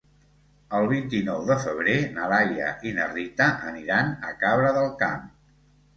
El 0.77 0.87
vint-i-nou 0.91 1.43
de 1.49 1.57
febrer 1.65 1.97
na 2.17 2.29
Laia 2.33 2.71
i 2.89 2.95
na 3.01 3.07
Rita 3.15 3.51
aniran 3.73 4.11
a 4.31 4.37
Cabra 4.45 4.73
del 4.79 4.91
Camp. 5.03 5.29